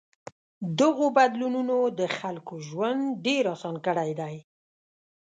دغو 0.79 1.05
بدلونونو 1.17 1.77
د 1.99 2.01
خلکو 2.17 2.53
ژوند 2.67 3.01
ډېر 3.25 3.43
آسان 3.55 3.75
کړی 3.85 4.11
دی. 4.19 4.35